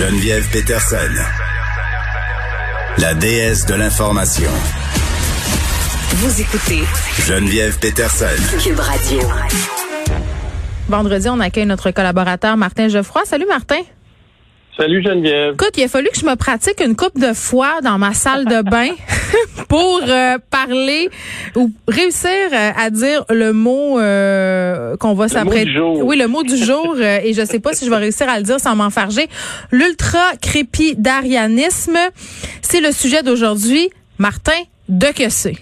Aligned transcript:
Geneviève 0.00 0.48
Peterson, 0.50 0.96
la 2.96 3.12
déesse 3.12 3.66
de 3.66 3.74
l'information. 3.74 4.50
Vous 6.14 6.40
écoutez 6.40 6.84
Geneviève 7.26 7.78
Peterson. 7.78 8.24
Cube 8.64 8.80
Radio. 8.80 9.20
Vendredi, 10.88 11.28
on 11.28 11.38
accueille 11.38 11.66
notre 11.66 11.90
collaborateur 11.90 12.56
Martin 12.56 12.88
Geoffroy. 12.88 13.26
Salut 13.26 13.44
Martin. 13.46 13.82
Salut 14.74 15.02
Geneviève. 15.02 15.52
Écoute, 15.52 15.76
il 15.76 15.84
a 15.84 15.88
fallu 15.88 16.08
que 16.08 16.18
je 16.18 16.24
me 16.24 16.34
pratique 16.34 16.80
une 16.80 16.96
coupe 16.96 17.20
de 17.20 17.34
fois 17.34 17.82
dans 17.82 17.98
ma 17.98 18.14
salle 18.14 18.46
de 18.46 18.62
bain 18.62 18.92
pour 19.68 20.00
euh, 20.06 20.38
parler 20.50 21.08
ou 21.56 21.70
réussir 21.88 22.30
euh, 22.52 22.70
à 22.76 22.90
dire 22.90 23.24
le 23.30 23.52
mot 23.52 23.98
euh, 23.98 24.96
qu'on 24.96 25.14
va 25.14 25.28
s'apprêter. 25.28 25.78
Oui, 26.02 26.16
le 26.16 26.26
mot 26.26 26.42
du 26.42 26.56
jour. 26.56 26.96
et 27.00 27.32
je 27.32 27.44
sais 27.44 27.60
pas 27.60 27.72
si 27.72 27.84
je 27.84 27.90
vais 27.90 27.96
réussir 27.96 28.28
à 28.28 28.38
le 28.38 28.44
dire 28.44 28.60
sans 28.60 28.76
m'enfarger. 28.76 29.28
L'ultra 29.70 30.36
crépidarianisme, 30.40 31.98
c'est 32.62 32.80
le 32.80 32.92
sujet 32.92 33.22
d'aujourd'hui. 33.22 33.90
Martin, 34.18 34.52
de 34.88 35.06
que 35.06 35.28
c'est? 35.28 35.56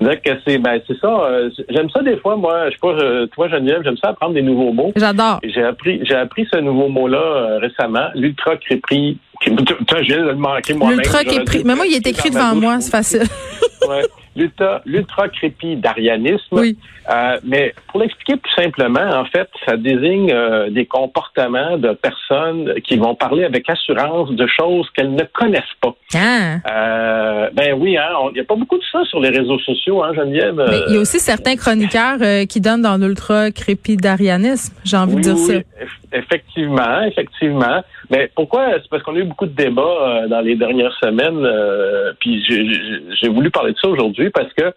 Donc, 0.00 0.20
c'est? 0.46 0.58
Ben, 0.58 0.80
c'est 0.86 0.98
ça. 0.98 1.08
euh, 1.08 1.50
j'aime 1.68 1.90
ça 1.90 2.02
des 2.02 2.16
fois, 2.16 2.36
moi. 2.36 2.66
Je 2.66 2.72
sais 2.72 2.78
pas, 2.80 2.94
euh, 2.94 3.26
toi 3.26 3.48
Geneviève, 3.48 3.82
j'aime 3.84 3.98
ça 3.98 4.08
apprendre 4.10 4.32
des 4.34 4.42
nouveaux 4.42 4.72
mots. 4.72 4.92
J'adore. 4.96 5.40
J'ai 5.42 5.62
appris, 5.62 6.00
j'ai 6.04 6.14
appris 6.14 6.46
ce 6.50 6.58
nouveau 6.58 6.88
mot-là 6.88 7.18
euh, 7.18 7.58
récemment, 7.58 8.08
l'ultra 8.14 8.56
crépri. 8.56 9.18
Putain, 9.40 10.02
je 10.02 10.06
viens 10.06 10.22
de 10.22 10.28
le 10.28 10.34
manquer 10.34 10.74
moi-même. 10.74 10.98
L'ultra 10.98 11.20
Mais 11.64 11.74
moi, 11.74 11.86
il 11.86 11.94
est 11.94 12.06
écrit 12.06 12.30
devant 12.30 12.54
moi, 12.54 12.80
c'est 12.80 12.90
facile. 12.90 13.22
Ouais. 13.88 14.02
L'ultra, 14.36 14.80
l'ultra 14.86 15.28
crépidarianisme. 15.28 16.38
Oui. 16.52 16.78
Euh, 17.10 17.38
mais 17.42 17.74
pour 17.88 18.00
l'expliquer 18.00 18.36
plus 18.36 18.52
simplement, 18.52 19.00
en 19.00 19.24
fait, 19.24 19.48
ça 19.66 19.76
désigne 19.76 20.30
euh, 20.32 20.70
des 20.70 20.86
comportements 20.86 21.76
de 21.76 21.92
personnes 21.94 22.74
qui 22.84 22.96
vont 22.96 23.16
parler 23.16 23.44
avec 23.44 23.68
assurance 23.68 24.30
de 24.30 24.46
choses 24.46 24.88
qu'elles 24.94 25.14
ne 25.14 25.24
connaissent 25.24 25.64
pas. 25.80 25.94
Ah. 26.14 26.58
Euh, 26.70 27.50
ben 27.52 27.74
oui, 27.76 27.96
hein, 27.96 28.06
il 28.30 28.34
n'y 28.34 28.40
a 28.40 28.44
pas 28.44 28.54
beaucoup 28.54 28.78
de 28.78 28.84
ça 28.92 29.04
sur 29.06 29.18
les 29.18 29.30
réseaux 29.30 29.58
sociaux, 29.58 30.04
hein, 30.04 30.12
Geneviève. 30.14 30.62
Il 30.88 30.94
y 30.94 30.96
a 30.96 31.00
aussi 31.00 31.18
certains 31.18 31.56
chroniqueurs 31.56 32.18
qui 32.48 32.60
donnent 32.60 32.82
dans 32.82 32.96
l'ultra 32.96 33.50
crépidarianisme. 33.50 34.74
J'ai 34.84 34.96
envie 34.96 35.16
oui, 35.16 35.22
de 35.22 35.32
dire 35.32 35.36
oui, 35.36 35.64
ça. 35.80 35.86
Eff- 36.12 36.24
effectivement, 36.24 37.02
effectivement. 37.02 37.82
Mais 38.10 38.30
pourquoi? 38.34 38.72
C'est 38.80 38.88
parce 38.90 39.02
qu'on 39.02 39.14
a 39.16 39.18
eu 39.18 39.24
beaucoup 39.24 39.46
de 39.46 39.52
débats 39.54 39.82
euh, 39.82 40.28
dans 40.28 40.40
les 40.40 40.56
dernières 40.56 40.96
semaines. 41.02 41.44
euh, 41.44 42.12
puis 42.20 42.42
j'ai- 42.48 43.28
voulu 43.28 43.50
parler 43.50 43.72
de 43.72 43.78
ça 43.78 43.88
aujourd'hui 43.88 44.30
parce 44.30 44.52
que 44.54 44.72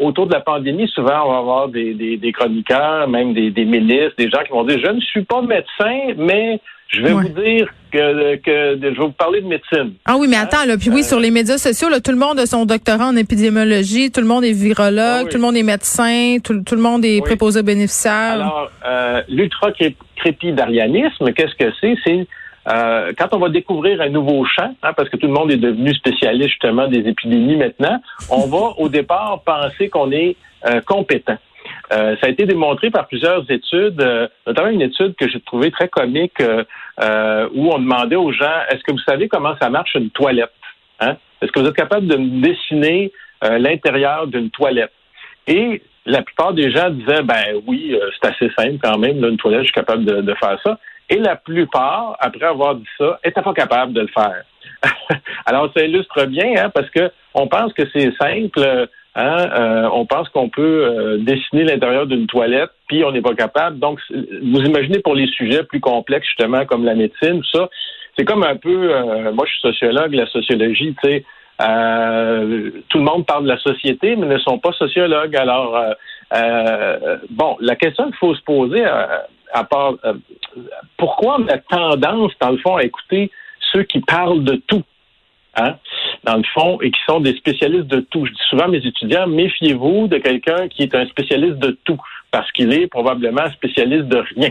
autour 0.00 0.26
de 0.26 0.32
la 0.34 0.40
pandémie, 0.40 0.88
souvent 0.88 1.24
on 1.26 1.32
va 1.32 1.38
avoir 1.38 1.68
des, 1.68 1.94
des, 1.94 2.16
des 2.16 2.32
chroniqueurs, 2.32 3.08
même 3.08 3.32
des, 3.32 3.50
des 3.50 3.64
ministres, 3.64 4.14
des 4.18 4.28
gens 4.28 4.42
qui 4.44 4.50
vont 4.52 4.64
dire 4.64 4.78
je 4.84 4.90
ne 4.90 5.00
suis 5.00 5.22
pas 5.24 5.40
médecin, 5.40 6.14
mais 6.16 6.60
je 6.88 7.00
vais 7.02 7.12
Ouais. 7.12 7.22
vous 7.22 7.28
dire 7.42 7.68
que, 7.92 8.36
que 8.36 8.78
je 8.82 8.88
vais 8.88 8.94
vous 8.94 9.12
parler 9.12 9.40
de 9.42 9.46
médecine. 9.46 9.92
Ah 10.06 10.16
oui, 10.18 10.26
mais 10.28 10.36
attends, 10.36 10.64
là, 10.66 10.76
puis 10.78 10.90
oui, 10.90 11.04
sur 11.04 11.20
les 11.20 11.30
médias 11.30 11.58
sociaux, 11.58 11.88
là, 11.88 12.00
tout 12.00 12.10
le 12.10 12.16
monde 12.18 12.38
a 12.40 12.46
son 12.46 12.64
doctorat 12.64 13.06
en 13.08 13.16
épidémiologie, 13.16 14.10
tout 14.10 14.20
le 14.20 14.26
monde 14.26 14.44
est 14.44 14.52
virologue, 14.52 14.98
Ah 14.98 15.20
oui. 15.24 15.28
tout 15.30 15.36
le 15.36 15.42
monde 15.42 15.56
est 15.56 15.62
médecin, 15.62 16.38
tout, 16.42 16.62
tout 16.64 16.74
le 16.74 16.80
monde 16.82 17.04
est 17.04 17.16
Oui. 17.16 17.22
préposé 17.22 17.60
aux 17.60 17.64
bénéficiaires. 17.64 18.32
Alors, 18.40 18.70
euh, 18.86 19.22
l'ultra-crépidarianisme, 19.28 21.32
qu'est-ce 21.32 21.54
que 21.54 21.70
c'est? 21.80 21.94
C'est 22.04 22.26
euh, 22.72 23.12
quand 23.18 23.28
on 23.32 23.38
va 23.38 23.48
découvrir 23.48 24.00
un 24.00 24.08
nouveau 24.08 24.44
champ, 24.44 24.74
hein, 24.82 24.92
parce 24.96 25.08
que 25.08 25.16
tout 25.16 25.26
le 25.26 25.32
monde 25.32 25.50
est 25.50 25.56
devenu 25.56 25.92
spécialiste 25.94 26.50
justement 26.50 26.86
des 26.88 27.00
épidémies 27.08 27.56
maintenant, 27.56 28.00
on 28.30 28.46
va 28.46 28.74
au 28.78 28.88
départ 28.88 29.40
penser 29.44 29.88
qu'on 29.88 30.10
est 30.12 30.36
euh, 30.66 30.80
compétent. 30.86 31.36
Euh, 31.92 32.16
ça 32.20 32.26
a 32.26 32.30
été 32.30 32.46
démontré 32.46 32.90
par 32.90 33.06
plusieurs 33.06 33.48
études, 33.50 34.00
euh, 34.00 34.26
notamment 34.46 34.68
une 34.68 34.82
étude 34.82 35.14
que 35.16 35.28
j'ai 35.28 35.40
trouvée 35.40 35.70
très 35.70 35.88
comique 35.88 36.40
euh, 36.40 36.64
euh, 37.00 37.48
où 37.54 37.70
on 37.70 37.78
demandait 37.78 38.16
aux 38.16 38.32
gens 38.32 38.60
est-ce 38.70 38.82
que 38.82 38.92
vous 38.92 38.98
savez 39.06 39.28
comment 39.28 39.54
ça 39.60 39.68
marche 39.68 39.94
une 39.94 40.10
toilette 40.10 40.52
hein? 41.00 41.16
Est-ce 41.40 41.52
que 41.52 41.60
vous 41.60 41.66
êtes 41.66 41.76
capable 41.76 42.06
de 42.06 42.16
dessiner 42.16 43.12
euh, 43.44 43.58
l'intérieur 43.58 44.26
d'une 44.26 44.50
toilette? 44.50 44.92
Et 45.46 45.82
la 46.06 46.22
plupart 46.22 46.54
des 46.54 46.70
gens 46.70 46.88
disaient 46.90 47.22
ben 47.22 47.60
oui, 47.66 47.94
euh, 47.94 48.10
c'est 48.20 48.30
assez 48.30 48.50
simple 48.56 48.78
quand 48.82 48.96
même, 48.98 49.20
là, 49.20 49.28
une 49.28 49.36
toilette, 49.36 49.60
je 49.60 49.66
suis 49.66 49.74
capable 49.74 50.04
de, 50.04 50.20
de 50.22 50.34
faire 50.34 50.58
ça. 50.64 50.78
Et 51.10 51.16
la 51.18 51.36
plupart, 51.36 52.16
après 52.20 52.46
avoir 52.46 52.76
dit 52.76 52.86
ça, 52.96 53.18
étaient 53.22 53.42
pas 53.42 53.52
capables 53.52 53.92
de 53.92 54.02
le 54.02 54.08
faire. 54.08 54.44
Alors, 55.46 55.70
ça 55.76 55.84
illustre 55.84 56.24
bien, 56.26 56.54
hein, 56.56 56.70
parce 56.70 56.88
que 56.90 57.10
on 57.34 57.48
pense 57.48 57.72
que 57.74 57.82
c'est 57.92 58.12
simple. 58.16 58.88
Hein, 59.14 59.50
euh, 59.52 59.88
on 59.92 60.06
pense 60.06 60.28
qu'on 60.30 60.48
peut 60.48 60.62
euh, 60.62 61.18
dessiner 61.18 61.64
l'intérieur 61.64 62.06
d'une 62.06 62.26
toilette, 62.26 62.70
puis 62.88 63.04
on 63.04 63.12
n'est 63.12 63.20
pas 63.20 63.34
capable. 63.34 63.78
Donc, 63.78 64.00
vous 64.10 64.60
imaginez 64.60 65.00
pour 65.00 65.14
les 65.14 65.26
sujets 65.26 65.64
plus 65.64 65.80
complexes, 65.80 66.26
justement, 66.28 66.64
comme 66.64 66.84
la 66.84 66.94
médecine, 66.94 67.42
tout 67.42 67.58
ça, 67.58 67.68
c'est 68.16 68.24
comme 68.24 68.42
un 68.42 68.56
peu, 68.56 68.94
euh, 68.94 69.32
moi 69.32 69.44
je 69.46 69.52
suis 69.52 69.60
sociologue, 69.60 70.14
la 70.14 70.26
sociologie, 70.26 70.94
tu 71.02 71.08
sais, 71.08 71.24
euh, 71.60 72.70
tout 72.88 72.98
le 72.98 73.04
monde 73.04 73.26
parle 73.26 73.44
de 73.44 73.48
la 73.48 73.58
société, 73.58 74.16
mais 74.16 74.26
ne 74.26 74.38
sont 74.38 74.58
pas 74.58 74.72
sociologues. 74.72 75.36
Alors, 75.36 75.78
bon, 77.30 77.56
la 77.60 77.76
question 77.76 78.06
qu'il 78.06 78.16
faut 78.16 78.34
se 78.34 78.42
poser, 78.42 78.84
à 78.84 79.64
part, 79.64 79.94
pourquoi 80.96 81.36
on 81.38 81.48
a 81.48 81.58
tendance, 81.58 82.32
dans 82.40 82.50
le 82.50 82.58
fond, 82.58 82.76
à 82.76 82.84
écouter 82.84 83.30
ceux 83.72 83.82
qui 83.82 84.00
parlent 84.00 84.42
de 84.42 84.56
tout? 84.66 84.82
Hein, 85.54 85.76
dans 86.24 86.36
le 86.36 86.44
fond, 86.54 86.78
et 86.80 86.90
qui 86.90 87.00
sont 87.06 87.20
des 87.20 87.34
spécialistes 87.34 87.86
de 87.86 88.00
tout. 88.00 88.26
Je 88.26 88.32
dis 88.32 88.42
souvent 88.48 88.64
à 88.64 88.68
mes 88.68 88.84
étudiants, 88.86 89.26
méfiez-vous 89.26 90.08
de 90.08 90.18
quelqu'un 90.18 90.68
qui 90.68 90.82
est 90.82 90.94
un 90.94 91.06
spécialiste 91.06 91.58
de 91.58 91.76
tout, 91.84 92.00
parce 92.30 92.50
qu'il 92.52 92.72
est 92.72 92.86
probablement 92.86 93.50
spécialiste 93.52 94.06
de 94.06 94.24
rien. 94.36 94.50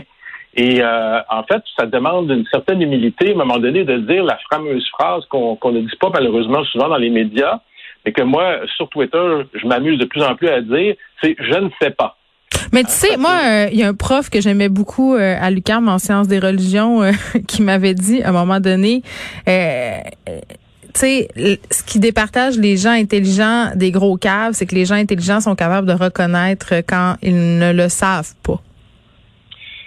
Et 0.54 0.82
euh, 0.82 1.20
en 1.30 1.42
fait, 1.44 1.62
ça 1.78 1.86
demande 1.86 2.30
une 2.30 2.46
certaine 2.46 2.82
humilité, 2.82 3.30
à 3.30 3.32
un 3.32 3.36
moment 3.36 3.58
donné, 3.58 3.84
de 3.84 3.98
dire 3.98 4.22
la 4.24 4.38
fameuse 4.50 4.86
phrase 4.90 5.24
qu'on 5.26 5.58
ne 5.72 5.80
dit 5.80 5.96
pas 5.98 6.10
malheureusement 6.12 6.62
souvent 6.64 6.88
dans 6.88 6.98
les 6.98 7.10
médias, 7.10 7.60
mais 8.04 8.12
que 8.12 8.22
moi, 8.22 8.58
sur 8.76 8.88
Twitter, 8.88 9.44
je 9.54 9.66
m'amuse 9.66 9.98
de 9.98 10.04
plus 10.04 10.22
en 10.22 10.34
plus 10.34 10.48
à 10.48 10.60
dire, 10.60 10.94
c'est 11.22 11.36
«je 11.38 11.58
ne 11.58 11.70
sais 11.80 11.90
pas». 11.90 12.16
Mais 12.72 12.84
tu 12.84 12.90
sais, 12.90 13.16
moi, 13.16 13.38
euh, 13.44 13.68
il 13.72 13.78
y 13.78 13.82
a 13.82 13.88
un 13.88 13.94
prof 13.94 14.30
que 14.30 14.40
j'aimais 14.40 14.68
beaucoup 14.68 15.14
euh, 15.14 15.36
à 15.40 15.50
l'UQAM 15.50 15.88
en 15.88 15.98
sciences 15.98 16.28
des 16.28 16.38
religions 16.38 17.02
euh, 17.02 17.12
qui 17.48 17.62
m'avait 17.62 17.94
dit 17.94 18.22
à 18.22 18.30
un 18.30 18.32
moment 18.32 18.60
donné, 18.60 19.02
tu 20.94 21.00
sais, 21.00 21.28
ce 21.70 21.82
qui 21.84 21.98
départage 21.98 22.58
les 22.58 22.76
gens 22.76 22.90
intelligents 22.90 23.70
des 23.74 23.90
gros 23.90 24.16
caves, 24.16 24.52
c'est 24.52 24.66
que 24.66 24.74
les 24.74 24.84
gens 24.84 24.94
intelligents 24.96 25.40
sont 25.40 25.54
capables 25.54 25.86
de 25.86 25.94
reconnaître 25.94 26.74
quand 26.86 27.16
ils 27.22 27.58
ne 27.58 27.72
le 27.72 27.88
savent 27.88 28.34
pas. 28.44 28.60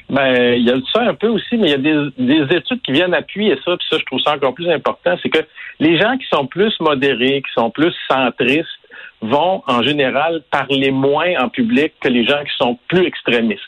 Ben, 0.10 0.54
il 0.54 0.64
y 0.64 0.70
a 0.70 0.76
ça 0.94 1.02
un 1.02 1.16
peu 1.16 1.28
aussi, 1.28 1.58
mais 1.58 1.68
il 1.68 1.72
y 1.72 1.74
a 1.74 1.78
des, 1.78 2.10
des 2.18 2.56
études 2.56 2.82
qui 2.82 2.92
viennent 2.92 3.14
appuyer 3.14 3.56
ça, 3.66 3.76
puis 3.76 3.88
ça, 3.90 3.98
je 3.98 4.06
trouve 4.06 4.20
ça 4.20 4.36
encore 4.36 4.54
plus 4.54 4.70
important, 4.70 5.16
c'est 5.22 5.30
que 5.30 5.44
les 5.80 6.00
gens 6.00 6.16
qui 6.18 6.28
sont 6.32 6.46
plus 6.46 6.74
modérés, 6.80 7.42
qui 7.42 7.52
sont 7.54 7.72
plus 7.72 7.94
centristes, 8.08 8.68
vont 9.22 9.64
en 9.68 9.82
général 9.82 10.44
parler 10.52 10.92
moins 10.92 11.34
en 11.40 11.50
public 11.50 11.94
que 12.00 12.10
les 12.10 12.26
gens 12.26 12.44
qui 12.44 12.56
sont 12.58 12.78
plus 12.88 13.06
extrémistes. 13.06 13.62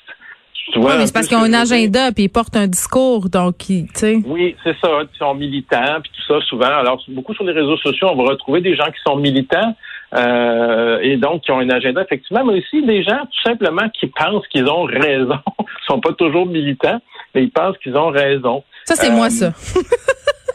Oui, 0.75 0.91
mais 0.97 1.05
c'est 1.07 1.13
parce 1.13 1.27
qu'ils 1.27 1.37
ont 1.37 1.43
un 1.43 1.53
agenda 1.53 2.11
puis 2.11 2.25
ils 2.25 2.29
portent 2.29 2.55
un 2.57 2.67
discours, 2.67 3.29
donc 3.29 3.57
tu 3.59 3.85
sais. 3.93 4.17
Oui, 4.25 4.55
c'est 4.63 4.75
ça. 4.81 4.89
Ils 5.01 5.17
sont 5.17 5.33
militants, 5.33 6.01
puis 6.03 6.11
tout 6.13 6.33
ça, 6.33 6.45
souvent. 6.45 6.65
Alors, 6.65 7.01
beaucoup 7.07 7.33
sur 7.33 7.45
les 7.45 7.53
réseaux 7.53 7.77
sociaux, 7.77 8.09
on 8.11 8.15
va 8.17 8.29
retrouver 8.31 8.59
des 8.61 8.75
gens 8.75 8.85
qui 8.87 8.99
sont 9.05 9.15
militants 9.15 9.75
euh, 10.15 10.99
et 11.01 11.17
donc 11.17 11.43
qui 11.43 11.51
ont 11.51 11.59
un 11.59 11.69
agenda, 11.69 12.01
effectivement, 12.01 12.43
mais 12.45 12.59
aussi 12.59 12.85
des 12.85 13.01
gens, 13.03 13.19
tout 13.25 13.41
simplement, 13.49 13.87
qui 13.99 14.07
pensent 14.07 14.45
qu'ils 14.49 14.67
ont 14.69 14.83
raison. 14.83 15.39
Ils 15.59 15.93
sont 15.93 16.01
pas 16.01 16.11
toujours 16.13 16.45
militants, 16.45 16.99
mais 17.33 17.43
ils 17.43 17.49
pensent 17.51 17.77
qu'ils 17.77 17.95
ont 17.95 18.09
raison. 18.09 18.61
Ça, 18.83 18.95
c'est 18.95 19.07
Euh, 19.09 19.13
moi, 19.15 19.29
ça. 19.29 19.53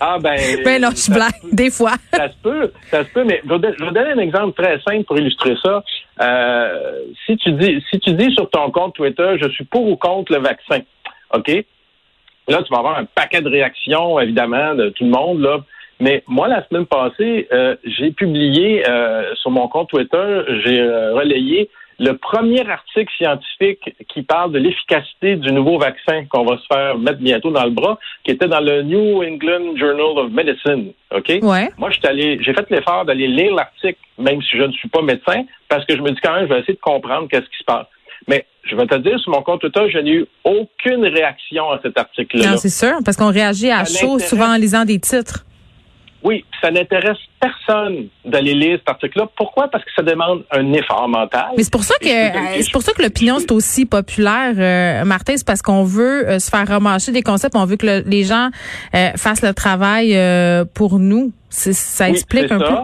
Ah, 0.05 0.19
ben... 0.21 0.37
Ben 0.65 0.83
non, 0.83 0.89
je 0.91 1.13
blague, 1.13 1.31
des 1.53 1.71
fois. 1.71 1.93
ça 2.13 2.29
se 2.29 2.35
peut, 2.43 2.73
ça 2.91 3.05
se 3.05 3.09
peut, 3.11 3.23
mais 3.25 3.41
je 3.45 3.49
vais, 3.49 3.59
don- 3.61 3.73
je 3.79 3.85
vais 3.85 3.93
donner 3.93 4.11
un 4.11 4.19
exemple 4.19 4.61
très 4.61 4.81
simple 4.81 5.05
pour 5.05 5.17
illustrer 5.17 5.55
ça. 5.63 5.83
Euh, 6.21 7.05
si 7.27 7.37
tu 7.37 7.53
dis, 7.53 7.83
si 7.91 7.99
tu 8.01 8.13
dis 8.15 8.33
sur 8.35 8.49
ton 8.51 8.71
compte 8.71 8.95
Twitter, 8.95 9.37
je 9.41 9.49
suis 9.49 9.65
pour 9.65 9.87
ou 9.87 9.97
contre 9.97 10.33
le 10.33 10.41
vaccin, 10.41 10.81
ok? 11.33 11.65
Là, 12.49 12.63
tu 12.63 12.73
vas 12.73 12.79
avoir 12.79 12.99
un 12.99 13.05
paquet 13.05 13.41
de 13.41 13.49
réactions, 13.49 14.19
évidemment, 14.21 14.75
de 14.75 14.91
tout 14.91 15.05
le 15.05 15.11
monde 15.11 15.41
là. 15.41 15.59
Mais 16.01 16.25
moi, 16.27 16.49
la 16.49 16.67
semaine 16.67 16.87
passée, 16.87 17.47
euh, 17.53 17.77
j'ai 17.85 18.11
publié 18.11 18.89
euh, 18.89 19.35
sur 19.37 19.53
mon 19.53 19.69
compte 19.69 19.89
Twitter, 19.89 20.43
j'ai 20.65 20.81
euh, 20.81 21.15
relayé 21.15 21.71
le 22.03 22.17
premier 22.17 22.69
article 22.69 23.13
scientifique 23.17 23.95
qui 24.09 24.23
parle 24.23 24.51
de 24.51 24.59
l'efficacité 24.59 25.37
du 25.37 25.53
nouveau 25.53 25.79
vaccin 25.79 26.25
qu'on 26.29 26.45
va 26.45 26.59
se 26.59 26.67
faire 26.67 26.99
mettre 26.99 27.21
bientôt 27.21 27.53
dans 27.53 27.63
le 27.65 27.71
bras, 27.71 27.97
qui 28.25 28.33
était 28.33 28.49
dans 28.49 28.61
le 28.61 28.83
New 28.83 29.23
England 29.23 29.77
Journal 29.77 30.19
of 30.19 30.33
Medicine. 30.33 30.93
OK? 31.15 31.29
Ouais. 31.43 31.71
Moi, 31.79 31.91
je 31.91 32.05
allé, 32.09 32.39
j'ai 32.43 32.55
fait 32.55 32.69
l'effort 32.71 33.05
d'aller 33.05 33.29
lire 33.29 33.55
l'article, 33.55 34.01
même 34.19 34.43
si 34.43 34.57
je 34.57 34.65
ne 34.65 34.73
suis 34.73 34.89
pas 34.89 35.01
médecin, 35.01 35.45
parce 35.69 35.85
que 35.87 35.97
je 35.97 36.03
me 36.03 36.11
dis 36.11 36.21
quand 36.21 36.35
même, 36.35 36.49
je 36.49 36.53
vais 36.53 36.59
essayer 36.59 36.75
de 36.75 36.81
comprendre 36.81 37.29
qu'est-ce 37.29 37.43
qui 37.43 37.59
se 37.59 37.65
passe. 37.65 37.87
Mais 38.27 38.47
je 38.65 38.75
vais 38.75 38.87
te 38.87 38.97
dire, 38.97 39.19
sur 39.21 39.31
mon 39.31 39.43
compte 39.43 39.61
Twitter, 39.61 39.89
je 39.93 39.99
n'ai 39.99 40.11
eu 40.11 40.27
aucune 40.43 41.05
réaction 41.07 41.71
à 41.71 41.81
cet 41.83 41.97
article-là. 41.97 42.51
Non, 42.51 42.57
c'est 42.57 42.69
sûr, 42.69 42.95
parce 43.05 43.17
qu'on 43.17 43.31
réagit 43.31 43.71
à 43.71 43.85
Ça 43.85 44.01
chaud, 44.01 44.19
souvent 44.19 44.55
en 44.55 44.57
lisant 44.57 44.85
des 44.85 44.99
titres. 44.99 45.45
Oui, 46.25 46.45
ça 46.61 46.71
n'intéresse 46.71 47.19
personne 47.41 48.07
d'aller 48.25 48.55
lire 48.55 48.79
cet 48.79 48.89
article-là. 48.89 49.29
Pourquoi? 49.37 49.69
Parce 49.69 49.85
que 49.85 49.91
ça 49.97 50.03
demande 50.03 50.45
un 50.53 50.73
effort 50.73 51.09
mental. 51.09 51.49
Mais 51.57 51.65
c'est 51.65 51.73
pour 51.73 51.83
ça 51.83 51.95
que 52.01 52.07
c'est 52.07 52.73
pour 52.73 52.83
ça 52.83 52.93
que 52.93 53.03
l'opinion 53.03 53.39
c'est 53.41 53.51
aussi 53.51 53.87
populaire, 53.87 54.55
euh, 54.57 55.05
Martin, 55.05 55.37
c'est 55.37 55.47
parce 55.47 55.63
qu'on 55.63 55.85
veut 55.85 56.29
euh, 56.29 56.39
se 56.39 56.51
faire 56.51 56.67
remarcher 56.69 57.11
des 57.11 57.23
concepts, 57.23 57.57
on 57.57 57.65
veut 57.65 57.77
que 57.77 58.09
les 58.09 58.23
gens 58.23 58.51
euh, 58.95 59.11
fassent 59.17 59.43
le 59.43 59.53
travail 59.53 60.17
pour 60.75 60.99
nous. 60.99 61.33
Ça 61.51 62.09
explique 62.09 62.51
un 62.53 62.59
peu. 62.59 62.75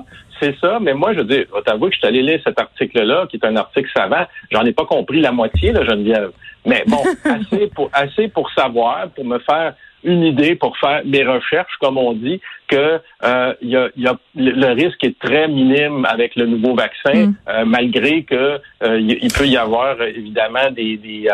C'est 0.40 0.56
ça, 0.60 0.78
mais 0.80 0.94
moi, 0.94 1.14
je 1.14 1.18
veux 1.18 1.24
dire, 1.24 1.46
t'avouer 1.64 1.88
que 1.88 1.94
je 1.94 1.98
suis 1.98 2.06
allé 2.06 2.22
lire 2.22 2.40
cet 2.44 2.60
article-là, 2.60 3.26
qui 3.28 3.38
est 3.38 3.44
un 3.44 3.56
article 3.56 3.88
savant. 3.92 4.24
J'en 4.52 4.64
ai 4.64 4.72
pas 4.72 4.84
compris 4.84 5.20
la 5.20 5.32
moitié, 5.32 5.72
là, 5.72 5.84
Geneviève. 5.84 6.30
Mais 6.64 6.84
bon, 6.86 7.02
assez 7.24 7.66
pour 7.74 7.90
assez 7.92 8.28
pour 8.28 8.48
savoir, 8.52 9.08
pour 9.10 9.24
me 9.24 9.38
faire 9.40 9.74
une 10.04 10.22
idée 10.22 10.54
pour 10.54 10.76
faire 10.78 11.02
des 11.04 11.24
recherches, 11.24 11.74
comme 11.80 11.98
on 11.98 12.12
dit, 12.12 12.40
que 12.68 13.00
euh, 13.24 13.54
y 13.62 13.76
a, 13.76 13.88
y 13.96 14.06
a, 14.06 14.16
le 14.36 14.72
risque 14.72 15.02
est 15.02 15.18
très 15.18 15.48
minime 15.48 16.06
avec 16.08 16.36
le 16.36 16.46
nouveau 16.46 16.74
vaccin, 16.74 17.26
mm. 17.26 17.34
euh, 17.48 17.64
malgré 17.64 18.22
que 18.22 18.60
euh, 18.82 19.00
il 19.00 19.32
peut 19.32 19.46
y 19.46 19.56
avoir 19.56 20.00
évidemment 20.02 20.70
des 20.70 20.96
des, 20.96 21.28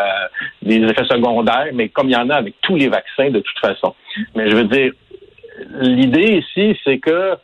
des 0.61 0.77
effets 0.77 1.05
secondaires, 1.05 1.69
mais 1.73 1.89
comme 1.89 2.09
il 2.09 2.13
y 2.13 2.17
en 2.17 2.29
a 2.29 2.35
avec 2.35 2.55
tous 2.61 2.75
les 2.75 2.87
vaccins 2.87 3.29
de 3.29 3.39
toute 3.39 3.59
façon. 3.59 3.93
Mais 4.35 4.49
je 4.49 4.55
veux 4.55 4.63
dire, 4.63 4.91
l'idée 5.81 6.43
ici, 6.43 6.77
c'est 6.83 6.99
que 6.99 7.35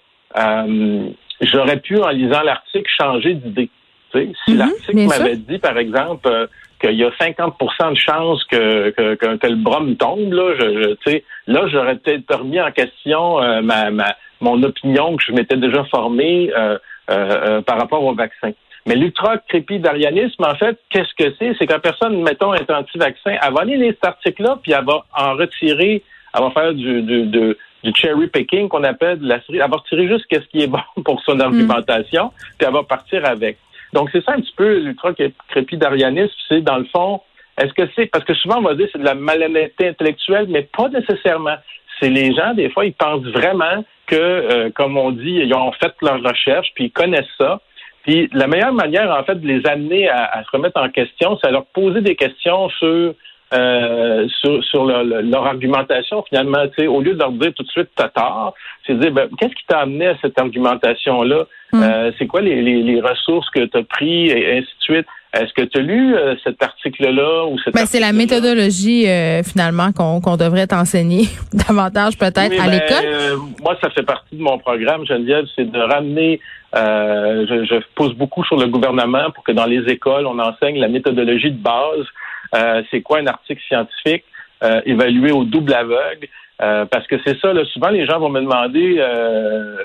j'aurais 1.42 1.80
pu, 1.80 1.98
en 2.00 2.10
lisant 2.10 2.42
l'article, 2.42 2.90
changer 3.00 3.34
d'idée. 3.36 3.70
Si 4.14 4.20
mm-hmm, 4.20 4.58
l'article 4.58 5.08
m'avait 5.08 5.38
dit, 5.38 5.58
par 5.60 5.78
exemple, 5.78 6.50
qu'il 6.82 6.98
y 6.98 7.04
a 7.04 7.10
50% 7.10 7.92
de 7.92 7.98
chances 7.98 8.44
que, 8.46 8.90
que, 8.90 9.16
que, 9.16 9.48
le 9.48 9.56
bras 9.56 9.82
tombe, 9.98 10.34
là, 10.34 10.54
je, 10.60 10.96
je 11.06 11.20
là, 11.48 11.68
j'aurais 11.68 11.96
peut-être 11.96 12.36
remis 12.36 12.60
en 12.60 12.72
question 12.72 13.42
euh, 13.42 13.62
ma, 13.62 13.92
ma, 13.92 14.16
mon 14.42 14.62
opinion 14.64 15.16
que 15.16 15.24
je 15.24 15.32
m'étais 15.32 15.58
déjà 15.58 15.84
formée 15.86 16.52
euh, 16.56 16.78
euh, 17.10 17.62
par 17.62 17.78
rapport 17.78 18.04
au 18.04 18.14
vaccin. 18.14 18.52
Mais 18.88 18.96
l'ultra-crépidarianisme, 18.96 20.44
en 20.44 20.56
fait, 20.56 20.78
qu'est-ce 20.90 21.14
que 21.16 21.36
c'est? 21.38 21.56
C'est 21.60 21.68
quand 21.68 21.80
personne, 21.80 22.22
mettons, 22.24 22.54
est 22.54 22.70
anti-vaccin, 22.70 23.38
elle 23.42 23.54
va 23.54 23.62
aller 23.62 23.78
lire 23.78 23.94
cet 23.94 24.06
article-là, 24.06 24.58
puis 24.62 24.72
elle 24.72 24.84
va 24.84 25.06
en 25.16 25.36
retirer, 25.36 26.04
elle 26.34 26.42
va 26.42 26.50
faire 26.50 26.74
du, 26.74 27.04
du, 27.04 27.28
du, 27.28 27.56
du 27.84 27.92
cherry 27.96 28.28
picking 28.28 28.68
qu'on 28.70 28.84
appelle 28.84 29.20
de 29.20 29.28
la 29.28 29.40
série. 29.42 29.60
Elle 29.60 29.70
va 29.70 29.78
retirer 29.78 30.08
juste 30.08 30.26
ce 30.32 30.40
qui 30.48 30.64
est 30.64 30.68
bon 30.68 30.80
pour 31.06 31.22
son 31.22 31.36
mm. 31.36 31.42
argumentation, 31.42 32.32
puis 32.58 32.68
elle 32.68 32.74
va 32.74 32.84
partir 32.84 33.24
avec. 33.26 33.58
Donc, 33.94 34.10
c'est 34.12 34.24
ça 34.24 34.34
un 34.34 34.42
petit 34.42 34.54
peu 34.56 34.80
l'ultra-crépidarianisme, 34.80 36.34
c'est 36.48 36.62
dans 36.62 36.78
le 36.78 36.86
fond, 36.86 37.22
est-ce 37.58 37.74
que 37.74 37.90
c'est, 37.96 38.06
parce 38.08 38.24
que 38.24 38.34
souvent 38.34 38.60
on 38.60 38.62
va 38.62 38.76
dire 38.76 38.88
c'est 38.92 39.00
de 39.00 39.06
la 39.06 39.16
malhonnêteté 39.16 39.90
intellectuelle, 39.90 40.48
mais 40.50 40.64
pas 40.76 40.90
nécessairement. 40.90 41.58
C'est 42.00 42.10
les 42.10 42.34
gens, 42.34 42.54
des 42.54 42.70
fois, 42.70 42.86
ils 42.86 42.94
pensent 42.94 43.26
vraiment 43.26 43.84
que, 44.08 44.16
euh, 44.16 44.70
comme 44.74 44.98
on 44.98 45.12
dit, 45.12 45.42
ils 45.44 45.54
ont 45.54 45.72
fait 45.74 45.94
leur 46.02 46.22
recherche, 46.24 46.70
puis 46.74 46.86
ils 46.86 46.92
connaissent 46.92 47.26
ça. 47.38 47.62
Puis 48.04 48.30
la 48.34 48.48
meilleure 48.48 48.74
manière, 48.74 49.12
en 49.12 49.24
fait, 49.24 49.36
de 49.36 49.48
les 49.48 49.66
amener 49.68 50.10
à, 50.10 50.44
se 50.44 50.50
remettre 50.52 50.82
en 50.82 50.90
question, 50.90 51.38
c'est 51.40 51.50
à 51.50 51.52
leur 51.52 51.66
poser 51.68 52.02
des 52.02 52.16
questions 52.16 52.70
sur 52.70 53.14
euh, 53.54 54.30
sur, 54.40 54.64
sur 54.64 54.86
leur, 54.86 55.46
argumentation, 55.46 56.24
finalement, 56.30 56.64
au 56.88 57.02
lieu 57.02 57.14
de 57.16 57.20
leur 57.20 57.34
dire 57.34 57.52
tout 57.54 57.64
de 57.64 57.70
suite 57.70 57.90
t'as 57.98 58.08
tort, 58.08 58.54
c'est 58.88 58.94
de 58.94 59.00
dire 59.00 59.12
ben, 59.12 59.28
qu'est-ce 59.38 59.54
qui 59.54 59.66
t'a 59.68 59.80
amené 59.80 60.08
à 60.08 60.18
cette 60.22 60.40
argumentation-là? 60.40 61.44
Mm. 61.74 61.84
Euh, 61.84 62.12
c'est 62.18 62.28
quoi 62.28 62.40
les, 62.40 62.62
les, 62.62 63.02
ressources 63.02 63.50
que 63.50 63.66
tu 63.66 63.78
as 63.78 63.84
pris 63.84 64.30
et 64.30 64.58
ainsi 64.58 64.68
de 64.68 64.84
suite? 64.84 65.06
Est-ce 65.34 65.52
que 65.52 65.64
tu 65.64 65.80
as 65.80 65.82
lu 65.82 66.16
euh, 66.16 66.36
cet 66.46 66.64
article-là 66.64 67.46
ou 67.46 67.58
ben, 67.74 67.86
C'est 67.86 68.00
la 68.00 68.14
méthodologie 68.14 69.06
finalement 69.44 69.92
qu'on 69.92 70.38
devrait 70.38 70.68
t'enseigner 70.68 71.24
davantage 71.54 72.18
peut-être 72.18 72.58
à 72.58 72.68
ben, 72.68 72.72
l'école. 72.72 73.38
moi, 73.62 73.78
ça 73.82 73.90
fait 73.90 74.04
partie 74.04 74.38
de 74.38 74.42
mon 74.42 74.60
programme, 74.60 75.06
Geneviève, 75.06 75.46
c'est 75.58 75.70
de 75.70 75.80
ramener. 75.80 76.40
je, 76.74 77.66
je 77.70 77.84
pose 77.96 78.14
beaucoup 78.14 78.46
sur 78.46 78.56
le 78.56 78.68
gouvernement 78.68 79.30
pour 79.36 79.44
que 79.44 79.52
dans 79.52 79.66
les 79.66 79.84
écoles, 79.92 80.26
on 80.26 80.40
enseigne 80.40 80.80
la 80.80 80.88
méthodologie 80.88 81.52
de 81.52 81.62
base 81.62 82.08
euh, 82.54 82.84
c'est 82.92 83.02
quoi 83.02 83.20
un 83.20 83.28
article 83.28 83.62
scientifique 83.68 84.26
euh, 84.64 84.82
évalué 84.86 85.32
au 85.32 85.44
double 85.44 85.74
aveugle? 85.74 86.28
Euh, 86.62 86.86
parce 86.86 87.08
que 87.08 87.16
c'est 87.26 87.40
ça, 87.40 87.54
là, 87.54 87.66
souvent 87.66 87.90
les 87.90 88.06
gens 88.06 88.20
vont 88.20 88.30
me 88.30 88.42
demander, 88.42 89.04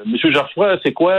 Monsieur 0.04 0.30
Geoffroy, 0.30 0.78
c'est 0.84 0.92
quoi 0.92 1.14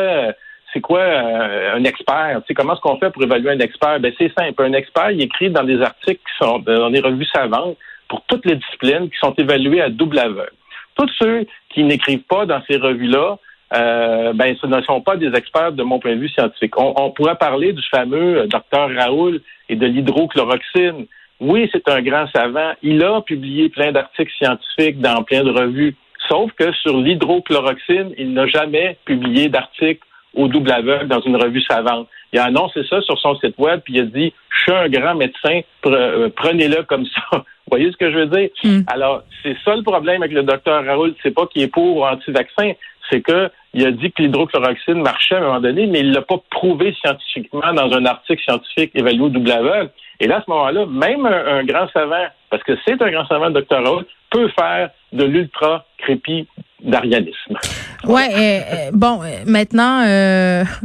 c'est 0.73 0.81
quoi 0.81 1.01
un 1.01 1.83
expert? 1.85 2.41
Tu 2.45 2.53
comment 2.53 2.73
est-ce 2.73 2.81
qu'on 2.81 2.99
fait 2.99 3.09
pour 3.09 3.23
évaluer 3.23 3.51
un 3.51 3.59
expert? 3.59 3.99
Ben, 3.99 4.13
c'est 4.17 4.31
simple. 4.37 4.61
Un 4.61 4.73
expert, 4.73 5.11
il 5.11 5.21
écrit 5.21 5.49
dans 5.49 5.63
des 5.63 5.81
articles 5.81 6.19
qui 6.19 6.45
sont 6.45 6.59
dans 6.59 6.89
des 6.89 6.99
revues 6.99 7.25
savantes 7.33 7.77
pour 8.09 8.21
toutes 8.27 8.45
les 8.45 8.55
disciplines 8.55 9.09
qui 9.09 9.17
sont 9.17 9.33
évaluées 9.37 9.81
à 9.81 9.89
double 9.89 10.19
aveugle. 10.19 10.51
Tous 10.95 11.09
ceux 11.17 11.45
qui 11.69 11.83
n'écrivent 11.83 12.27
pas 12.29 12.45
dans 12.45 12.61
ces 12.69 12.77
revues-là, 12.77 13.37
ben, 13.71 14.55
ce 14.61 14.67
ne 14.67 14.81
sont 14.81 15.01
pas 15.01 15.15
des 15.15 15.33
experts 15.33 15.71
de 15.71 15.83
mon 15.83 15.99
point 15.99 16.15
de 16.15 16.19
vue 16.19 16.29
scientifique. 16.29 16.77
On, 16.77 16.93
on 16.97 17.11
pourrait 17.11 17.35
parler 17.35 17.73
du 17.73 17.81
fameux 17.89 18.45
docteur 18.47 18.89
Raoul 18.93 19.41
et 19.69 19.75
de 19.75 19.87
l'hydrochloroxine. 19.87 21.07
Oui, 21.39 21.69
c'est 21.71 21.87
un 21.89 22.01
grand 22.01 22.27
savant. 22.33 22.73
Il 22.81 23.03
a 23.03 23.21
publié 23.21 23.69
plein 23.69 23.91
d'articles 23.91 24.33
scientifiques 24.37 24.99
dans 24.99 25.23
plein 25.23 25.43
de 25.43 25.51
revues. 25.51 25.95
Sauf 26.27 26.51
que 26.53 26.71
sur 26.73 26.97
l'hydrochloroxine, 26.97 28.13
il 28.17 28.33
n'a 28.33 28.47
jamais 28.47 28.97
publié 29.05 29.49
d'article 29.49 30.01
au 30.33 30.47
double 30.47 30.71
aveugle 30.71 31.07
dans 31.07 31.21
une 31.21 31.35
revue 31.35 31.61
savante. 31.61 32.07
Il 32.33 32.39
a 32.39 32.45
annoncé 32.45 32.81
ça 32.89 33.01
sur 33.01 33.17
son 33.19 33.35
site 33.35 33.57
web, 33.57 33.81
puis 33.83 33.95
il 33.95 34.01
a 34.01 34.05
dit 34.05 34.33
Je 34.49 34.61
suis 34.61 34.71
un 34.71 34.89
grand 34.89 35.15
médecin, 35.15 35.61
euh, 35.85 36.29
prenez-le 36.35 36.83
comme 36.83 37.05
ça. 37.05 37.21
Vous 37.31 37.77
voyez 37.77 37.91
ce 37.91 37.97
que 37.97 38.11
je 38.11 38.17
veux 38.17 38.27
dire? 38.27 38.49
Hmm. 38.63 38.81
Alors, 38.87 39.23
c'est 39.43 39.55
ça 39.65 39.75
le 39.75 39.83
problème 39.83 40.23
avec 40.23 40.33
le 40.33 40.43
docteur 40.43 40.85
Raoul, 40.85 41.13
c'est 41.21 41.33
pas 41.33 41.47
qu'il 41.47 41.63
est 41.63 41.67
pour 41.67 41.97
ou 41.97 42.05
anti-vaccin, 42.05 42.73
c'est 43.09 43.21
que 43.21 43.49
il 43.73 43.85
a 43.85 43.91
dit 43.91 44.11
que 44.11 44.21
l'hydrochloroxine 44.21 45.01
marchait 45.01 45.35
à 45.35 45.39
un 45.39 45.41
moment 45.41 45.59
donné, 45.59 45.85
mais 45.87 45.99
il 45.99 46.11
l'a 46.11 46.21
pas 46.21 46.41
prouvé 46.49 46.95
scientifiquement 46.99 47.73
dans 47.73 47.91
un 47.93 48.05
article 48.05 48.41
scientifique 48.41 48.91
évalué 48.95 49.21
au 49.21 49.29
double 49.29 49.51
aveugle. 49.51 49.91
Et 50.19 50.27
là, 50.27 50.37
à 50.37 50.41
ce 50.41 50.49
moment-là, 50.49 50.85
même 50.87 51.25
un, 51.25 51.63
grand 51.63 51.87
savant, 51.91 52.25
parce 52.49 52.63
que 52.63 52.73
c'est 52.85 53.01
un 53.01 53.11
grand 53.11 53.27
savant, 53.27 53.49
Dr. 53.51 53.83
Raoult, 53.83 54.05
peut 54.31 54.49
faire 54.57 54.89
de 55.13 55.23
l'ultra 55.23 55.85
crépi 55.97 56.47
d'arianisme. 56.81 57.57
Ouais, 58.03 58.29
euh, 58.31 58.37
euh, 58.37 58.91
bon, 58.93 59.21
euh, 59.23 59.43
maintenant 59.45 60.03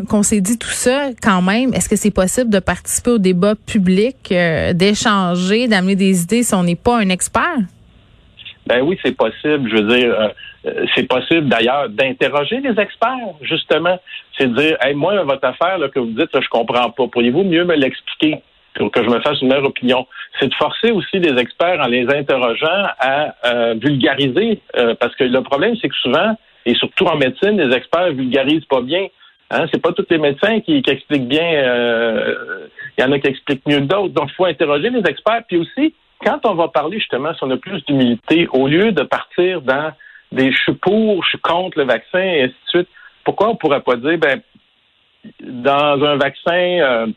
qu'on 0.08 0.23
s'est 0.23 0.40
dit 0.40 0.58
tout 0.58 0.69
ça, 0.69 1.11
quand 1.23 1.43
même, 1.43 1.73
est-ce 1.75 1.88
que 1.88 1.96
c'est 1.96 2.14
possible 2.14 2.50
de 2.50 2.58
participer 2.58 3.12
au 3.12 3.19
débat 3.19 3.55
public, 3.55 4.32
d'échanger, 4.75 5.69
d'amener 5.69 5.96
des 5.96 6.23
idées 6.23 6.43
si 6.43 6.55
on 6.55 6.62
n'est 6.62 6.76
pas 6.76 6.99
un 6.99 7.08
expert? 7.08 7.58
Ben 8.67 8.81
oui, 8.82 8.99
c'est 9.05 9.17
possible. 9.17 9.69
Je 9.69 9.76
veux 9.76 9.96
dire, 9.96 10.31
c'est 10.94 11.08
possible 11.08 11.49
d'ailleurs 11.49 11.88
d'interroger 11.88 12.61
les 12.61 12.81
experts, 12.81 13.34
justement. 13.43 13.99
C'est 14.38 14.46
de 14.46 14.56
dire, 14.56 14.76
hey, 14.82 14.94
moi, 14.94 15.23
votre 15.25 15.44
affaire 15.44 15.79
là, 15.79 15.88
que 15.88 15.99
vous 15.99 16.06
dites, 16.12 16.32
là, 16.32 16.40
je 16.40 16.49
comprends 16.49 16.90
pas. 16.90 17.06
Pourriez-vous 17.08 17.43
mieux 17.43 17.64
me 17.64 17.75
l'expliquer? 17.75 18.43
Que 18.75 19.03
je 19.03 19.09
me 19.09 19.21
fasse 19.21 19.41
une 19.41 19.49
meilleure 19.49 19.67
opinion. 19.67 20.07
C'est 20.39 20.49
de 20.49 20.55
forcer 20.55 20.91
aussi 20.91 21.19
les 21.19 21.39
experts 21.41 21.81
en 21.81 21.89
les 21.89 22.07
interrogeant 22.09 22.87
à 22.99 23.35
euh, 23.45 23.75
vulgariser, 23.75 24.61
euh, 24.77 24.95
parce 24.99 25.15
que 25.17 25.25
le 25.25 25.43
problème, 25.43 25.77
c'est 25.81 25.89
que 25.89 25.96
souvent, 25.96 26.37
et 26.65 26.75
surtout 26.75 27.05
en 27.06 27.17
médecine, 27.17 27.61
les 27.61 27.75
experts 27.75 28.13
vulgarisent 28.13 28.65
pas 28.67 28.81
bien. 28.81 29.06
Hein, 29.51 29.67
c'est 29.70 29.82
pas 29.82 29.93
tous 29.93 30.06
les 30.08 30.19
médecins 30.19 30.61
qui, 30.61 30.82
expliquent 30.87 31.29
bien. 31.29 31.44
Euh, 31.44 32.69
il 32.96 33.05
y 33.05 33.05
en 33.05 33.13
a 33.13 33.19
qui 33.19 33.29
expliquent 33.29 33.67
mieux 33.67 33.81
que 33.81 33.85
d'autres. 33.85 34.15
Donc, 34.15 34.31
il 34.31 34.35
faut 34.35 34.46
interroger 34.46 34.89
les 34.91 35.03
experts. 35.06 35.43
Puis 35.46 35.58
aussi, 35.58 35.94
quand 36.25 36.41
on 36.44 36.55
va 36.55 36.69
parler 36.69 36.99
justement, 36.99 37.35
si 37.35 37.44
on 37.44 37.51
a 37.51 37.56
plus 37.56 37.85
d'humilité, 37.85 38.49
au 38.53 38.67
lieu 38.67 38.93
de 38.93 39.03
partir 39.03 39.61
dans 39.61 39.93
des 40.31 40.51
je 40.53 40.56
suis 40.56 40.73
pour, 40.73 41.23
je 41.25 41.31
suis 41.31 41.39
contre 41.39 41.79
le 41.79 41.85
vaccin 41.85 42.20
et 42.20 42.44
ainsi 42.44 42.55
de 42.65 42.70
suite, 42.70 42.89
pourquoi 43.25 43.51
on 43.51 43.56
pourrait 43.56 43.82
pas 43.82 43.96
dire, 43.96 44.19
ben, 44.19 44.41
dans 45.41 46.03
un 46.03 46.17
vaccin 46.17 47.13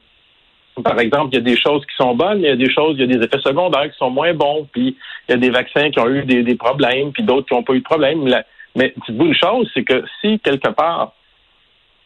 par 0.83 0.99
exemple, 0.99 1.29
il 1.31 1.35
y 1.35 1.39
a 1.39 1.41
des 1.41 1.57
choses 1.57 1.85
qui 1.85 1.95
sont 1.95 2.15
bonnes, 2.15 2.39
il 2.39 2.45
y 2.45 2.49
a 2.49 2.55
des 2.55 2.71
choses, 2.71 2.95
il 2.97 3.01
y 3.01 3.03
a 3.03 3.17
des 3.17 3.23
effets 3.23 3.39
secondaires 3.41 3.89
qui 3.89 3.97
sont 3.97 4.09
moins 4.09 4.33
bons, 4.33 4.67
puis 4.71 4.97
il 5.27 5.31
y 5.31 5.33
a 5.33 5.37
des 5.37 5.49
vaccins 5.49 5.89
qui 5.89 5.99
ont 5.99 6.09
eu 6.09 6.23
des, 6.23 6.55
problèmes, 6.55 7.11
puis 7.11 7.23
d'autres 7.23 7.47
qui 7.47 7.53
n'ont 7.53 7.63
pas 7.63 7.73
eu 7.73 7.79
de 7.79 7.83
problème. 7.83 8.23
Mais 8.75 8.93
dites-vous 9.07 9.25
une 9.25 9.35
chose, 9.35 9.69
c'est 9.73 9.83
que 9.83 10.03
si 10.21 10.39
quelque 10.39 10.69
part 10.69 11.13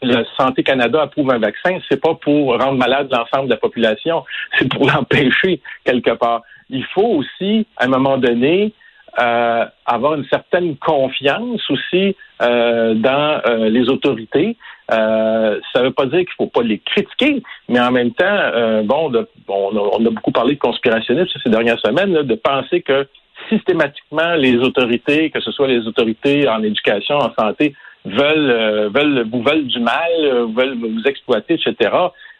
le 0.02 0.24
Santé 0.38 0.64
Canada 0.64 1.02
approuve 1.02 1.32
un 1.32 1.40
vaccin, 1.40 1.78
c'est 1.90 2.00
pas 2.00 2.16
pour 2.16 2.58
rendre 2.58 2.78
malade 2.78 3.10
l'ensemble 3.12 3.50
de 3.50 3.54
la 3.54 3.60
population, 3.60 4.24
c'est 4.58 4.70
pour 4.70 4.86
l'empêcher 4.86 5.62
quelque 5.84 6.12
part. 6.12 6.44
Il 6.70 6.86
faut 6.86 7.18
aussi, 7.18 7.66
à 7.78 7.86
un 7.86 7.90
moment 7.90 8.18
donné, 8.18 8.72
euh, 9.20 9.66
avoir 9.86 10.16
une 10.16 10.26
certaine 10.26 10.78
confiance 10.78 11.62
aussi 11.70 12.16
euh, 12.42 12.94
dans 12.94 13.42
euh, 13.48 13.70
les 13.70 13.90
autorités. 13.90 14.56
Euh, 14.92 15.60
ça 15.74 15.82
ne 15.82 15.88
veut 15.88 15.94
pas 15.94 16.06
dire 16.06 16.20
qu'il 16.20 16.36
ne 16.40 16.46
faut 16.46 16.48
pas 16.48 16.62
les 16.62 16.80
critiquer, 16.80 17.42
mais 17.68 17.80
en 17.80 17.92
même 17.92 18.12
temps, 18.12 18.84
bon, 18.84 19.12
on, 19.48 20.06
a, 20.06 20.10
beaucoup 20.10 20.32
parlé 20.32 20.56
de 20.56 20.60
conspirationnisme 20.60 21.40
ces 21.44 21.50
dernières 21.50 21.80
semaines, 21.80 22.14
de 22.14 22.36
penser 22.36 22.82
que 22.82 23.08
systématiquement 23.50 24.36
les 24.36 24.58
autorités, 24.58 25.30
que 25.30 25.40
ce 25.40 25.52
soit 25.52 25.68
les 25.68 25.88
autorités 25.88 26.48
en 26.48 26.62
éducation, 26.64 27.18
en 27.18 27.34
santé, 27.34 27.74
veulent, 28.06 28.90
veulent 28.94 29.28
vous 29.32 29.44
veulent 29.44 29.68
du 29.68 29.80
mal, 29.80 30.12
veulent 30.56 30.78
vous 30.78 31.04
exploiter, 31.06 31.56
etc. 31.56 31.92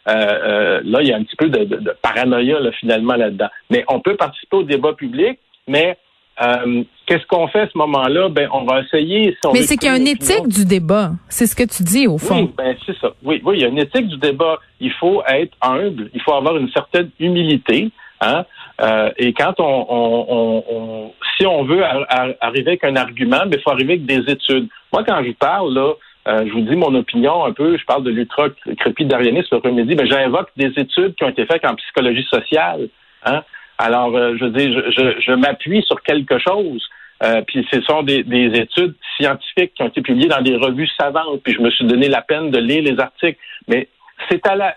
là, 0.06 0.80
il 1.00 1.08
y 1.08 1.12
a 1.12 1.16
un 1.16 1.22
petit 1.22 1.36
peu 1.36 1.48
de, 1.48 1.64
de 1.64 1.96
paranoïa 2.02 2.60
là, 2.60 2.72
finalement 2.72 3.14
là-dedans. 3.14 3.48
Mais 3.70 3.84
on 3.88 4.00
peut 4.00 4.16
participer 4.16 4.56
au 4.56 4.62
débat 4.62 4.92
public, 4.92 5.38
mais 5.68 5.96
euh, 6.42 6.82
qu'est-ce 7.06 7.26
qu'on 7.26 7.48
fait 7.48 7.60
à 7.60 7.68
ce 7.68 7.76
moment-là? 7.78 8.28
Ben, 8.28 8.48
on 8.52 8.64
va 8.64 8.80
essayer. 8.80 9.36
Mais 9.52 9.62
c'est 9.62 9.76
qu'il 9.76 9.88
y 9.88 9.92
a 9.92 9.96
une 9.96 10.08
éthique 10.08 10.48
du 10.48 10.64
débat. 10.64 11.12
C'est 11.28 11.46
ce 11.46 11.56
que 11.56 11.64
tu 11.64 11.82
dis, 11.82 12.06
au 12.06 12.18
fond. 12.18 12.42
Oui, 12.42 12.50
ben, 12.56 12.76
c'est 12.86 12.96
ça. 12.98 13.12
Oui, 13.22 13.40
oui, 13.44 13.56
il 13.58 13.62
y 13.62 13.64
a 13.64 13.68
une 13.68 13.78
éthique 13.78 14.08
du 14.08 14.16
débat. 14.16 14.58
Il 14.80 14.92
faut 14.92 15.22
être 15.28 15.56
humble. 15.60 16.10
Il 16.14 16.22
faut 16.22 16.32
avoir 16.34 16.56
une 16.56 16.70
certaine 16.70 17.10
humilité. 17.18 17.90
Hein? 18.20 18.44
Euh, 18.80 19.10
et 19.16 19.32
quand 19.32 19.54
on, 19.58 19.86
on, 19.88 20.64
on, 20.70 21.12
si 21.36 21.46
on 21.46 21.64
veut 21.64 21.82
arriver 21.82 22.70
avec 22.70 22.84
un 22.84 22.96
argument, 22.96 23.40
ben, 23.46 23.54
il 23.54 23.60
faut 23.60 23.70
arriver 23.70 23.94
avec 23.94 24.06
des 24.06 24.30
études. 24.32 24.68
Moi, 24.92 25.04
quand 25.06 25.22
je 25.24 25.32
parle, 25.32 25.74
là, 25.74 25.92
euh, 26.28 26.44
je 26.46 26.52
vous 26.52 26.60
dis 26.60 26.76
mon 26.76 26.94
opinion 26.94 27.44
un 27.44 27.52
peu, 27.52 27.76
je 27.78 27.84
parle 27.84 28.04
de 28.04 28.10
l'ultra-crépidarianisme, 28.10 29.48
le 29.52 29.60
premier 29.60 29.84
ben, 29.84 30.06
j'invoque 30.06 30.50
des 30.56 30.72
études 30.76 31.14
qui 31.14 31.24
ont 31.24 31.30
été 31.30 31.46
faites 31.46 31.64
en 31.64 31.74
psychologie 31.74 32.26
sociale. 32.30 32.88
Hein? 33.24 33.42
Alors, 33.82 34.14
euh, 34.14 34.36
je 34.38 34.44
dis, 34.44 34.74
je, 34.74 35.20
je, 35.20 35.32
m'appuie 35.32 35.82
sur 35.84 36.02
quelque 36.02 36.38
chose. 36.38 36.86
Euh, 37.22 37.40
puis 37.46 37.66
ce 37.72 37.80
sont 37.80 38.02
des, 38.02 38.20
études 38.54 38.94
scientifiques 39.16 39.72
qui 39.74 39.82
ont 39.82 39.88
été 39.88 40.02
publiées 40.02 40.28
dans 40.28 40.42
des 40.42 40.56
revues 40.56 40.88
savantes. 40.98 41.40
Puis 41.42 41.54
je 41.54 41.62
me 41.62 41.70
suis 41.70 41.86
donné 41.86 42.08
la 42.08 42.20
peine 42.20 42.50
de 42.50 42.58
lire 42.58 42.82
les 42.82 43.00
articles. 43.00 43.38
Mais 43.68 43.88
c'est 44.28 44.46
à 44.46 44.54
la, 44.54 44.76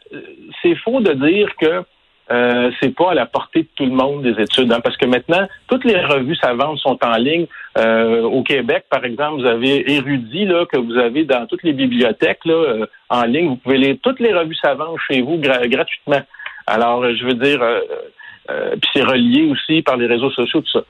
c'est 0.62 0.76
faux 0.76 1.02
de 1.02 1.12
dire 1.12 1.50
que 1.60 1.84
euh, 2.32 2.72
c'est 2.82 2.96
pas 2.96 3.12
à 3.12 3.14
la 3.14 3.26
portée 3.26 3.64
de 3.64 3.68
tout 3.76 3.86
le 3.86 3.92
monde 3.92 4.24
des 4.24 4.42
études, 4.42 4.72
hein, 4.72 4.80
parce 4.82 4.96
que 4.96 5.06
maintenant 5.06 5.46
toutes 5.68 5.84
les 5.84 6.00
revues 6.00 6.38
savantes 6.38 6.80
sont 6.80 6.98
en 7.04 7.18
ligne. 7.18 7.48
Euh, 7.78 8.22
au 8.22 8.44
Québec, 8.44 8.86
par 8.90 9.04
exemple, 9.04 9.42
vous 9.42 9.48
avez 9.48 9.92
Érudit 9.92 10.46
là 10.46 10.66
que 10.66 10.78
vous 10.78 10.98
avez 10.98 11.26
dans 11.26 11.46
toutes 11.48 11.64
les 11.64 11.74
bibliothèques 11.74 12.46
là 12.46 12.54
euh, 12.54 12.86
en 13.10 13.24
ligne. 13.24 13.50
Vous 13.50 13.58
pouvez 13.58 13.78
lire 13.78 13.98
toutes 14.02 14.22
les 14.22 14.34
revues 14.34 14.56
savantes 14.56 14.98
chez 15.12 15.22
vous 15.22 15.38
gratuitement. 15.38 16.22
Alors, 16.66 17.04
je 17.04 17.26
veux 17.26 17.34
dire, 17.34 17.60
puis 18.48 18.90
c'est 18.94 19.04
relié 19.04 19.50
aussi 19.52 19.82
par 19.82 19.98
les 19.98 20.08
réseaux 20.08 20.32
sociaux 20.32 20.62
tout 20.62 20.72
ça. 20.72 20.84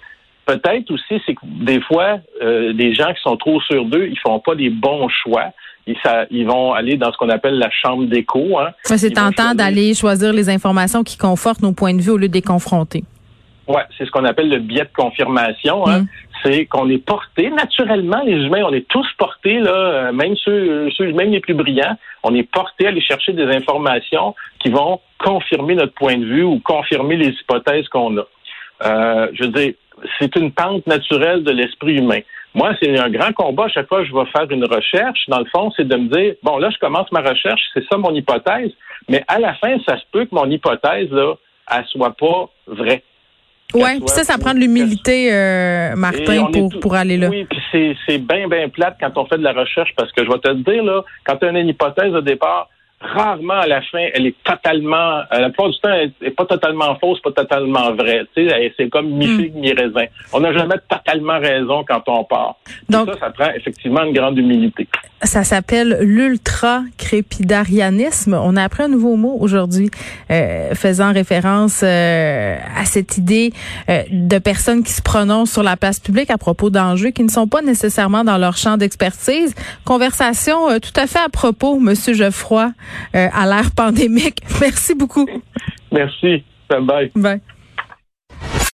Peut-être 0.45 0.91
aussi, 0.91 1.21
c'est 1.25 1.35
que 1.35 1.41
des 1.43 1.79
fois, 1.79 2.17
des 2.41 2.93
gens 2.93 3.13
qui 3.13 3.21
sont 3.21 3.37
trop 3.37 3.61
sûrs 3.61 3.85
d'eux, 3.85 4.09
ils 4.09 4.19
font 4.19 4.39
pas 4.39 4.55
des 4.55 4.69
bons 4.69 5.07
choix 5.07 5.53
ils, 5.85 5.95
ça, 6.03 6.25
ils 6.31 6.45
vont 6.45 6.73
aller 6.73 6.97
dans 6.97 7.11
ce 7.11 7.17
qu'on 7.17 7.29
appelle 7.29 7.57
la 7.57 7.69
chambre 7.69 8.05
d'écho. 8.05 8.57
Hein. 8.59 8.71
c'est 8.83 9.11
tentant 9.11 9.53
d'aller 9.53 9.93
choisir 9.93 10.31
les 10.31 10.49
informations 10.49 11.03
qui 11.03 11.17
confortent 11.17 11.61
nos 11.61 11.73
points 11.73 11.93
de 11.93 12.01
vue 12.01 12.11
au 12.11 12.17
lieu 12.17 12.29
de 12.29 12.33
les 12.33 12.41
confronter. 12.41 13.03
Oui, 13.67 13.81
c'est 13.97 14.05
ce 14.05 14.11
qu'on 14.11 14.25
appelle 14.25 14.49
le 14.49 14.59
biais 14.59 14.83
de 14.83 14.93
confirmation. 14.95 15.87
Hein. 15.87 16.01
Mm. 16.01 16.07
C'est 16.43 16.65
qu'on 16.65 16.89
est 16.89 17.03
porté 17.03 17.49
naturellement, 17.49 18.21
les 18.25 18.33
humains, 18.33 18.63
on 18.65 18.73
est 18.73 18.87
tous 18.87 19.07
portés 19.17 19.59
là, 19.59 19.71
euh, 19.71 20.11
même 20.11 20.35
ceux, 20.35 20.89
même 21.13 21.31
les 21.31 21.39
plus 21.39 21.53
brillants, 21.53 21.97
on 22.23 22.35
est 22.35 22.43
portés 22.43 22.85
à 22.85 22.89
aller 22.89 23.01
chercher 23.01 23.33
des 23.33 23.45
informations 23.45 24.35
qui 24.59 24.69
vont 24.69 24.99
confirmer 25.19 25.75
notre 25.75 25.93
point 25.93 26.17
de 26.17 26.25
vue 26.25 26.43
ou 26.43 26.59
confirmer 26.59 27.15
les 27.15 27.29
hypothèses 27.29 27.87
qu'on 27.87 28.17
a. 28.17 28.25
Euh, 28.85 29.27
je 29.33 29.43
veux 29.43 29.51
dire, 29.51 29.73
c'est 30.19 30.35
une 30.35 30.51
pente 30.51 30.85
naturelle 30.87 31.43
de 31.43 31.51
l'esprit 31.51 31.95
humain. 31.97 32.19
Moi, 32.55 32.73
c'est 32.81 32.99
un 32.99 33.09
grand 33.09 33.31
combat. 33.33 33.67
Chaque 33.69 33.87
fois 33.87 34.01
que 34.01 34.07
je 34.07 34.13
vais 34.13 34.25
faire 34.25 34.49
une 34.51 34.65
recherche, 34.65 35.27
dans 35.27 35.39
le 35.39 35.45
fond, 35.45 35.71
c'est 35.75 35.87
de 35.87 35.95
me 35.95 36.07
dire, 36.09 36.35
bon, 36.43 36.57
là, 36.57 36.69
je 36.69 36.77
commence 36.77 37.11
ma 37.11 37.21
recherche, 37.21 37.61
c'est 37.73 37.83
ça 37.89 37.97
mon 37.97 38.13
hypothèse, 38.13 38.71
mais 39.09 39.23
à 39.27 39.39
la 39.39 39.53
fin, 39.55 39.77
ça 39.87 39.97
se 39.97 40.03
peut 40.11 40.25
que 40.25 40.35
mon 40.35 40.49
hypothèse, 40.49 41.09
là, 41.11 41.35
elle 41.71 41.85
soit 41.85 42.15
pas 42.15 42.49
vraie. 42.67 43.03
Oui, 43.73 43.99
puis 43.99 44.09
ça, 44.09 44.23
ça 44.23 44.37
prend 44.37 44.53
de 44.53 44.59
l'humilité, 44.59 45.33
euh, 45.33 45.95
Martin, 45.95 46.47
pour, 46.51 46.79
pour 46.79 46.95
aller 46.95 47.17
là. 47.17 47.29
Oui, 47.29 47.45
puis 47.49 47.95
c'est 48.05 48.17
bien, 48.17 48.47
bien 48.47 48.69
plate 48.69 48.97
quand 48.99 49.17
on 49.17 49.25
fait 49.25 49.37
de 49.37 49.43
la 49.43 49.53
recherche, 49.53 49.93
parce 49.95 50.11
que 50.11 50.23
je 50.23 50.29
vais 50.29 50.39
te 50.39 50.49
le 50.49 50.63
dire, 50.63 50.83
là, 50.83 51.03
quand 51.25 51.37
tu 51.37 51.45
as 51.45 51.49
une 51.49 51.67
hypothèse 51.67 52.13
au 52.13 52.21
départ, 52.21 52.69
rarement 53.03 53.59
à 53.59 53.67
la 53.67 53.81
fin, 53.81 54.07
elle 54.13 54.27
est 54.27 54.35
totalement, 54.43 55.19
euh, 55.19 55.23
la 55.31 55.49
plupart 55.49 55.69
du 55.69 55.79
temps, 55.79 55.91
elle 55.91 56.13
n'est 56.21 56.31
pas 56.31 56.45
totalement 56.45 56.95
fausse, 56.99 57.19
pas 57.21 57.31
totalement 57.31 57.91
vraie. 57.93 58.25
Tu 58.35 58.47
sais, 58.47 58.71
c'est 58.77 58.89
comme 58.89 59.09
mi-figue, 59.09 59.55
hmm. 59.55 59.59
mi-raisin. 59.59 60.05
On 60.31 60.39
n'a 60.39 60.53
jamais 60.53 60.75
totalement 60.89 61.39
raison 61.39 61.83
quand 61.87 62.03
on 62.07 62.23
part. 62.23 62.55
Donc, 62.89 63.09
ça, 63.13 63.19
ça 63.19 63.29
prend 63.31 63.49
effectivement 63.55 64.03
une 64.03 64.13
grande 64.13 64.37
humilité. 64.37 64.87
Ça 65.21 65.43
s'appelle 65.43 65.97
l'ultra-crépidarianisme. 66.01 68.33
On 68.33 68.55
a 68.57 68.63
appris 68.63 68.83
un 68.83 68.89
nouveau 68.89 69.15
mot 69.15 69.37
aujourd'hui, 69.39 69.89
euh, 70.31 70.75
faisant 70.75 71.13
référence 71.13 71.81
euh, 71.83 72.57
à 72.75 72.85
cette 72.85 73.17
idée 73.17 73.53
de 73.87 74.39
personnes 74.39 74.83
qui 74.83 74.91
se 74.91 75.01
prononcent 75.01 75.53
sur 75.53 75.63
la 75.63 75.77
place 75.77 75.99
publique 75.99 76.29
à 76.29 76.37
propos 76.37 76.69
d'enjeux 76.69 77.09
qui 77.11 77.23
ne 77.23 77.29
sont 77.29 77.47
pas 77.47 77.61
nécessairement 77.61 78.23
dans 78.23 78.37
leur 78.37 78.55
champ 78.57 78.77
d'expertise. 78.77 79.55
Conversation 79.85 80.79
tout 80.79 80.99
à 80.99 81.07
fait 81.07 81.19
à 81.19 81.29
propos, 81.29 81.79
Monsieur 81.79 82.13
Geoffroy. 82.13 82.71
Euh, 83.15 83.27
à 83.33 83.45
l'ère 83.45 83.71
pandémique. 83.71 84.39
Merci 84.61 84.95
beaucoup. 84.95 85.27
Merci. 85.91 86.43
Bye. 86.69 87.11
Bye. 87.15 87.41